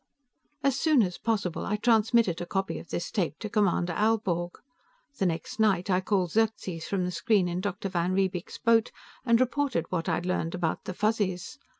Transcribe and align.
"As 0.63 0.79
soon 0.79 1.03
as 1.03 1.19
possible, 1.19 1.63
I 1.63 1.75
transmitted 1.75 2.41
a 2.41 2.47
copy 2.47 2.79
of 2.79 2.89
this 2.89 3.11
tape 3.11 3.37
to 3.37 3.49
Commander 3.49 3.93
Aelborg. 3.93 4.57
The 5.19 5.27
next 5.27 5.59
night, 5.59 5.91
I 5.91 6.01
called 6.01 6.31
Xerxes 6.31 6.87
from 6.87 7.05
the 7.05 7.11
screen 7.11 7.47
on 7.47 7.61
Dr. 7.61 7.87
van 7.87 8.13
Riebeek's 8.13 8.57
boat 8.57 8.91
and 9.27 9.39
reported 9.39 9.85
what 9.91 10.09
I'd 10.09 10.25
learned 10.25 10.55
about 10.55 10.85
the 10.85 10.95
Fuzzies. 10.95 11.59